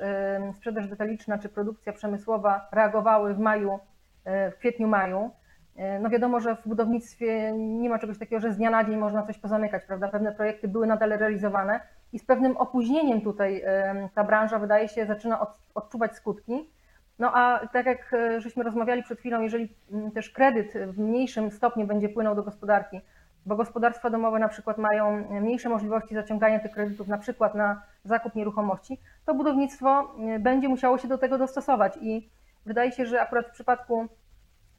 sprzedaż 0.53 0.87
detaliczna 0.87 1.37
czy 1.37 1.49
produkcja 1.49 1.93
przemysłowa 1.93 2.67
reagowały 2.71 3.33
w 3.33 3.39
maju, 3.39 3.79
e, 4.25 4.51
w 4.51 4.57
kwietniu, 4.57 4.87
maju. 4.87 5.31
E, 5.75 5.99
no 5.99 6.09
wiadomo, 6.09 6.39
że 6.39 6.55
w 6.55 6.67
budownictwie 6.67 7.51
nie 7.57 7.89
ma 7.89 7.99
czegoś 7.99 8.19
takiego, 8.19 8.39
że 8.39 8.53
z 8.53 8.57
dnia 8.57 8.69
na 8.69 8.83
dzień 8.83 8.97
można 8.97 9.23
coś 9.23 9.37
pozamykać, 9.37 9.85
prawda? 9.85 10.07
Pewne 10.07 10.31
projekty 10.31 10.67
były 10.67 10.87
nadal 10.87 11.09
realizowane 11.09 11.79
i 12.13 12.19
z 12.19 12.25
pewnym 12.25 12.57
opóźnieniem 12.57 13.21
tutaj 13.21 13.63
ta 14.15 14.23
branża 14.23 14.59
wydaje 14.59 14.87
się 14.87 15.05
zaczyna 15.05 15.45
odczuwać 15.75 16.15
skutki. 16.15 16.69
No 17.19 17.31
a 17.33 17.67
tak 17.67 17.85
jak 17.85 18.13
e, 18.13 18.41
żeśmy 18.41 18.63
rozmawiali 18.63 19.03
przed 19.03 19.19
chwilą, 19.19 19.41
jeżeli 19.41 19.75
mm, 19.91 20.11
też 20.11 20.29
kredyt 20.29 20.73
w 20.87 20.99
mniejszym 20.99 21.51
stopniu 21.51 21.87
będzie 21.87 22.09
płynął 22.09 22.35
do 22.35 22.43
gospodarki, 22.43 23.01
bo 23.45 23.55
gospodarstwa 23.55 24.09
domowe 24.09 24.39
na 24.39 24.47
przykład 24.47 24.77
mają 24.77 25.29
mniejsze 25.41 25.69
możliwości 25.69 26.15
zaciągania 26.15 26.59
tych 26.59 26.71
kredytów, 26.71 27.07
na 27.07 27.17
przykład 27.17 27.55
na 27.55 27.81
zakup 28.03 28.35
nieruchomości, 28.35 28.99
to 29.25 29.33
budownictwo 29.33 30.15
e, 30.19 30.39
będzie 30.39 30.69
musiało 30.69 30.97
się 30.97 31.07
do 31.07 31.17
tego 31.17 31.37
dostosować. 31.37 31.97
I 32.01 32.29
wydaje 32.65 32.91
się, 32.91 33.05
że 33.05 33.21
akurat 33.21 33.47
w 33.47 33.51
przypadku 33.51 34.07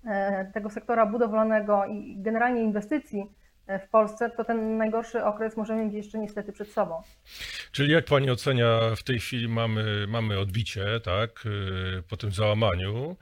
e, 0.06 0.44
tego 0.44 0.70
sektora 0.70 1.06
budowlanego 1.06 1.86
i 1.86 2.16
generalnie 2.18 2.62
inwestycji 2.62 3.20
e, 3.20 3.45
w 3.68 3.88
Polsce, 3.90 4.30
to 4.30 4.44
ten 4.44 4.76
najgorszy 4.76 5.24
okres 5.24 5.56
możemy 5.56 5.84
mieć 5.84 5.94
jeszcze 5.94 6.18
niestety 6.18 6.52
przed 6.52 6.72
sobą. 6.72 7.02
Czyli 7.72 7.92
jak 7.92 8.04
pani 8.04 8.30
ocenia, 8.30 8.80
w 8.96 9.02
tej 9.02 9.20
chwili 9.20 9.48
mamy, 9.48 10.06
mamy 10.08 10.38
odbicie, 10.38 11.00
tak, 11.00 11.44
po 12.08 12.16
tym 12.16 12.32
załamaniu 12.32 13.16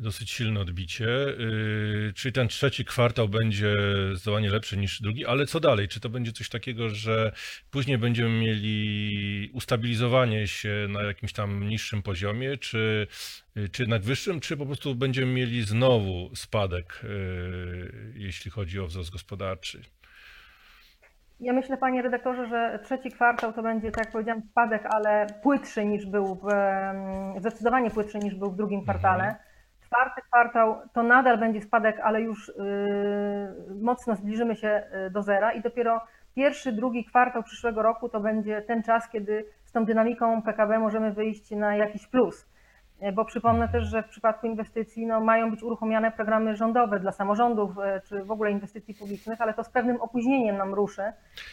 dosyć 0.00 0.30
silne 0.30 0.60
odbicie. 0.60 1.04
Yy, 1.04 2.12
czyli 2.14 2.32
ten 2.32 2.48
trzeci 2.48 2.84
kwartał 2.84 3.28
będzie 3.28 3.74
zdecydowanie 4.10 4.50
lepszy 4.50 4.76
niż 4.76 5.02
drugi, 5.02 5.26
ale 5.26 5.46
co 5.46 5.60
dalej? 5.60 5.88
Czy 5.88 6.00
to 6.00 6.08
będzie 6.08 6.32
coś 6.32 6.48
takiego, 6.48 6.88
że 6.88 7.32
później 7.70 7.98
będziemy 7.98 8.30
mieli 8.30 9.50
ustabilizowanie 9.52 10.46
się 10.46 10.86
na 10.88 11.02
jakimś 11.02 11.32
tam 11.32 11.68
niższym 11.68 12.02
poziomie, 12.02 12.56
czy, 12.56 13.06
yy, 13.54 13.68
czy 13.68 13.82
jednak 13.82 14.02
wyższym, 14.02 14.40
czy 14.40 14.56
po 14.56 14.66
prostu 14.66 14.94
będziemy 14.94 15.32
mieli 15.32 15.62
znowu 15.62 16.36
spadek, 16.36 17.00
yy, 17.02 18.12
jeśli 18.14 18.50
chodzi 18.50 18.80
o 18.80 18.86
wzrost 18.86 19.10
gospodarczy? 19.10 19.82
Ja 21.40 21.52
myślę, 21.52 21.76
panie 21.76 22.02
redaktorze, 22.02 22.48
że 22.48 22.78
trzeci 22.84 23.10
kwartał 23.10 23.52
to 23.52 23.62
będzie, 23.62 23.90
tak 23.90 24.04
jak 24.04 24.12
powiedziałam, 24.12 24.42
spadek, 24.50 24.82
ale 24.86 25.26
płytszy 25.42 25.84
niż 25.84 26.06
był, 26.06 26.34
w, 26.34 26.48
zdecydowanie 27.40 27.90
płytszy 27.90 28.18
niż 28.18 28.34
był 28.34 28.52
w 28.52 28.56
drugim 28.56 28.82
kwartale. 28.82 29.24
Mhm 29.24 29.49
czwarty 29.90 30.22
kwartał 30.22 30.76
to 30.92 31.02
nadal 31.02 31.38
będzie 31.38 31.60
spadek, 31.60 32.00
ale 32.00 32.20
już 32.20 32.48
y, 32.48 32.54
mocno 33.80 34.16
zbliżymy 34.16 34.56
się 34.56 34.82
y, 35.06 35.10
do 35.10 35.22
zera 35.22 35.52
i 35.52 35.62
dopiero 35.62 36.00
pierwszy, 36.34 36.72
drugi 36.72 37.04
kwartał 37.04 37.42
przyszłego 37.42 37.82
roku 37.82 38.08
to 38.08 38.20
będzie 38.20 38.62
ten 38.62 38.82
czas, 38.82 39.08
kiedy 39.08 39.46
z 39.64 39.72
tą 39.72 39.84
dynamiką 39.84 40.42
PKB 40.42 40.78
możemy 40.78 41.12
wyjść 41.12 41.50
na 41.50 41.76
jakiś 41.76 42.06
plus. 42.06 42.46
E, 43.00 43.12
bo 43.12 43.24
przypomnę 43.24 43.68
też, 43.68 43.84
że 43.84 44.02
w 44.02 44.08
przypadku 44.08 44.46
inwestycji 44.46 45.06
no, 45.06 45.20
mają 45.20 45.50
być 45.50 45.62
uruchomione 45.62 46.12
programy 46.12 46.56
rządowe 46.56 47.00
dla 47.00 47.12
samorządów 47.12 47.78
e, 47.78 48.00
czy 48.08 48.24
w 48.24 48.30
ogóle 48.30 48.50
inwestycji 48.50 48.94
publicznych, 48.94 49.40
ale 49.40 49.54
to 49.54 49.64
z 49.64 49.68
pewnym 49.68 50.00
opóźnieniem 50.00 50.56
nam 50.56 50.74
ruszy. 50.74 51.02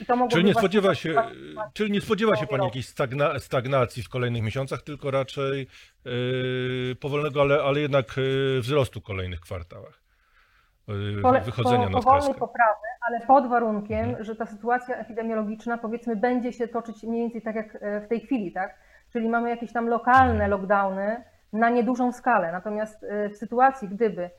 I 0.02 0.06
to 0.06 0.28
czyli, 0.28 0.44
nie 0.44 0.54
spodziewa 0.54 0.96
się, 0.96 1.16
czyli 1.74 1.92
nie 1.92 2.02
spodziewa 2.02 2.36
się 2.36 2.48
Pani 2.48 2.66
jakiejś 2.66 2.88
stagna, 2.88 3.40
stagnacji 3.40 4.04
w 4.04 4.10
kolejnych 4.10 4.44
miesiącach, 4.44 4.82
tylko 4.82 5.12
raczej 5.12 5.68
yy, 6.06 6.96
powolnego, 7.02 7.42
ale, 7.42 7.64
ale 7.64 7.80
jednak 7.80 8.18
yy, 8.18 8.62
wzrostu 8.62 9.00
w 9.00 9.04
kolejnych 9.04 9.40
kwartałach. 9.40 10.02
Wychodzenia 11.46 11.84
po, 11.84 11.90
na 11.90 11.98
powolnej 11.98 12.34
poprawy, 12.34 12.88
ale 13.08 13.22
pod 13.22 13.48
warunkiem, 13.48 14.06
mhm. 14.06 14.24
że 14.24 14.36
ta 14.36 14.46
sytuacja 14.46 14.96
epidemiologiczna 14.96 15.78
powiedzmy 15.78 16.16
będzie 16.16 16.54
się 16.54 16.68
toczyć 16.68 17.04
mniej 17.04 17.22
więcej 17.22 17.42
tak 17.42 17.56
jak 17.56 17.78
w 18.06 18.08
tej 18.08 18.20
chwili, 18.20 18.52
tak? 18.52 18.76
Czyli 19.14 19.30
mamy 19.30 19.50
jakieś 19.50 19.74
tam 19.74 19.88
lokalne 19.88 20.48
lockdowny, 20.48 21.24
na 21.54 21.70
niedużą 21.70 22.12
skalę. 22.12 22.52
Natomiast 22.52 23.04
y, 23.04 23.30
w 23.30 23.38
sytuacji, 23.38 23.88
gdyby 23.88 24.30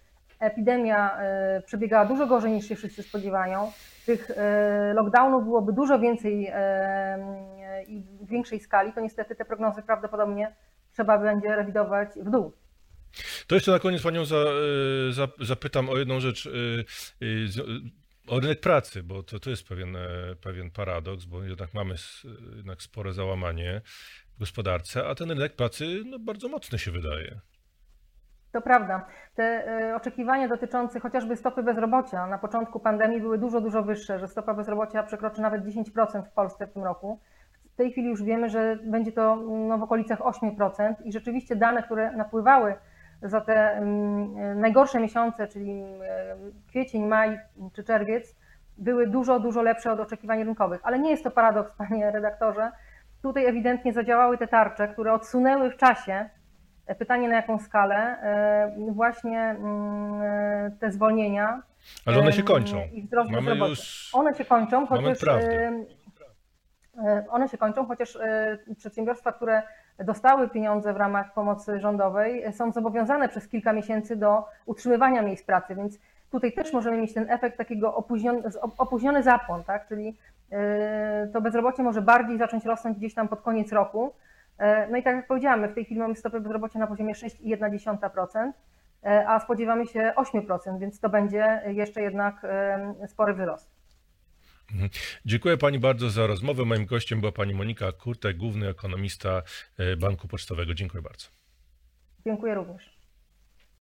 epidemia 0.41 1.19
e, 1.19 1.63
przebiegała 1.67 2.05
dużo 2.05 2.27
gorzej 2.27 2.53
niż 2.53 2.69
się 2.69 2.77
wszyscy 2.77 3.03
spodziewają. 3.03 3.73
Tych 4.07 4.31
e, 4.31 4.93
lockdownów 4.95 5.45
byłoby 5.45 5.73
dużo 5.73 5.99
więcej 5.99 6.47
e, 6.53 7.85
i 7.89 8.03
w 8.03 8.29
większej 8.29 8.61
skali, 8.61 8.93
to 8.93 9.01
niestety 9.01 9.37
te 9.37 9.45
prognozy 9.45 9.83
prawdopodobnie 9.83 10.55
trzeba 10.93 11.19
będzie 11.19 11.57
rewidować 11.57 12.09
w 12.17 12.31
dół. 12.31 12.53
To 13.47 13.55
jeszcze 13.55 13.73
na 13.73 13.79
koniec 13.79 14.03
Panią 14.03 14.25
za, 14.25 14.45
za, 15.11 15.29
zapytam 15.41 15.89
o 15.89 15.97
jedną 15.97 16.21
rzecz. 16.21 16.49
O 18.27 18.41
rynek 18.41 18.61
pracy, 18.61 19.03
bo 19.03 19.23
to, 19.23 19.41
to 19.41 19.51
jest 19.51 19.69
pewien, 19.69 19.97
pewien 20.41 20.71
paradoks, 20.71 21.25
bo 21.25 21.45
jednak 21.45 21.75
mamy 21.75 21.95
jednak 22.57 22.83
spore 22.83 23.13
załamanie 23.13 23.81
gospodarce, 24.39 25.09
a 25.09 25.15
ten 25.15 25.31
rynek 25.31 25.57
pracy 25.57 25.85
no, 26.07 26.19
bardzo 26.19 26.49
mocny 26.49 26.79
się 26.79 26.91
wydaje. 26.91 27.41
To 28.53 28.61
prawda. 28.61 29.07
Te 29.35 29.43
e, 29.43 29.97
oczekiwania 29.97 30.49
dotyczące 30.49 31.01
chociażby 31.01 31.37
stopy 31.37 31.63
bezrobocia 31.63 32.27
na 32.27 32.39
początku 32.39 32.81
pandemii 32.81 33.21
były 33.21 33.39
dużo, 33.39 33.61
dużo 33.61 33.83
wyższe, 33.83 34.19
że 34.19 34.29
stopa 34.29 34.55
bezrobocia 34.55 35.03
przekroczy 35.03 35.41
nawet 35.41 35.65
10% 35.65 36.23
w 36.23 36.33
Polsce 36.33 36.67
w 36.67 36.73
tym 36.73 36.85
roku. 36.85 37.21
W 37.73 37.77
tej 37.77 37.93
chwili 37.93 38.09
już 38.09 38.23
wiemy, 38.23 38.49
że 38.49 38.79
będzie 38.83 39.13
to 39.13 39.37
no, 39.37 39.79
w 39.79 39.83
okolicach 39.83 40.19
8% 40.19 40.95
i 41.05 41.13
rzeczywiście 41.13 41.57
dane, 41.57 41.83
które 41.83 42.13
napływały 42.13 42.75
za 43.23 43.41
te 43.41 43.55
mm, 43.55 44.61
najgorsze 44.61 45.01
miesiące, 45.01 45.49
czyli 45.49 45.71
e, 45.71 46.37
kwiecień, 46.69 47.07
maj 47.07 47.39
czy 47.73 47.85
czerwiec, 47.85 48.37
były 48.79 49.07
dużo, 49.07 49.41
dużo 49.41 49.63
lepsze 49.63 49.93
od 49.93 50.01
oczekiwań 50.01 50.45
rynkowych. 50.45 50.81
Ale 50.83 50.99
nie 50.99 51.11
jest 51.11 51.25
to 51.25 51.31
paradoks, 51.31 51.73
panie 51.73 52.11
redaktorze. 52.11 52.71
Tutaj 53.23 53.47
ewidentnie 53.47 53.93
zadziałały 53.93 54.39
te 54.39 54.49
tarcze, 54.49 54.89
które 54.89 55.13
odsunęły 55.13 55.71
w 55.71 55.77
czasie 55.77 56.29
Pytanie 56.99 57.29
na 57.29 57.37
jaką 57.37 57.59
skalę? 57.59 57.97
E, 57.97 58.93
właśnie 58.93 59.41
mm, 59.41 60.23
e, 60.23 60.71
te 60.81 60.93
zwolnienia. 60.93 61.63
Ale 62.07 62.19
one 62.19 62.33
się 62.33 62.43
kończą. 62.43 62.77
I 62.93 63.03
wzrost 63.03 63.31
Mamy 63.31 63.57
już 63.69 64.11
One 64.13 64.35
się 64.35 64.45
kończą, 64.45 64.87
chociaż 64.87 65.25
e, 65.25 65.85
one 67.29 67.49
się 67.49 67.59
kończą, 67.59 67.87
chociaż 67.87 68.19
przedsiębiorstwa, 68.77 69.33
które 69.33 69.63
dostały 69.99 70.49
pieniądze 70.49 70.93
w 70.93 70.97
ramach 70.97 71.35
pomocy 71.35 71.81
rządowej, 71.81 72.53
są 72.53 72.73
zobowiązane 72.73 73.29
przez 73.29 73.49
kilka 73.49 73.73
miesięcy 73.73 74.17
do 74.17 74.45
utrzymywania 74.67 75.23
miejsc 75.23 75.45
pracy, 75.45 75.75
więc 75.75 75.99
tutaj 76.31 76.53
też 76.53 76.73
możemy 76.73 76.97
mieć 76.97 77.15
ten 77.15 77.31
efekt 77.31 77.59
takiego 77.59 77.95
opóźniony, 77.95 78.43
opóźniony 78.79 79.23
zapłon, 79.23 79.65
tak? 79.65 79.89
czyli 79.89 80.17
to 81.33 81.41
bezrobocie 81.41 81.83
może 81.83 82.03
bardziej 82.03 82.39
zacząć 82.39 82.65
rosnąć 82.65 82.99
gdzieś 82.99 83.15
tam 83.15 83.29
pod 83.29 83.41
koniec 83.41 83.73
roku, 83.73 84.15
E, 84.59 84.89
no 84.91 84.97
i 84.97 85.03
tak 85.03 85.17
jak 85.17 85.27
powiedziałam, 85.27 85.61
my 85.61 85.69
w 85.69 85.75
tej 85.75 85.85
chwili 85.85 86.01
mamy 86.01 86.17
stopę 86.17 86.41
bezrobocia 86.41 86.79
na 86.79 86.87
poziomie 86.87 87.15
6,1%, 87.15 88.53
e, 89.05 89.29
a 89.29 89.41
spodziewamy 89.41 89.87
się 89.87 90.13
8%, 90.17 90.79
więc 90.79 91.01
to 91.01 91.09
będzie 91.09 91.63
jeszcze 91.67 92.03
jednak 92.03 92.47
spory 93.07 93.35
wyrost. 93.35 93.71
Mhm. 94.73 94.91
Dziękuję 95.25 95.57
Pani 95.57 95.79
bardzo 95.79 96.11
za 96.11 96.27
rozmowę. 96.27 96.65
Moim 96.65 96.87
gościem 96.87 97.21
była 97.21 97.33
Pani 97.33 97.55
Monika 97.55 97.93
Kurtek, 97.93 98.37
główny 98.37 98.69
ekonomista 98.69 99.43
Banku 100.01 100.29
Pocztowego. 100.29 100.75
Dziękuję 100.75 101.03
bardzo. 101.03 101.29
Dziękuję 102.25 102.55
również. 102.55 102.98